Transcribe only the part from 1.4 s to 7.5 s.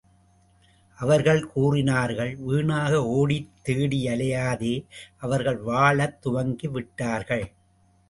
கூறினார்கள், வீணாக ஒடித் தேடியலையாதே அவர்கள் வாழத் துவங்கி விட்டார்கள்.